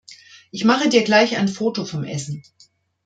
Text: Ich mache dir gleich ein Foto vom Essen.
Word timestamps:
Ich 0.49 0.65
mache 0.65 0.89
dir 0.89 1.03
gleich 1.03 1.37
ein 1.37 1.47
Foto 1.47 1.85
vom 1.85 2.03
Essen. 2.03 2.41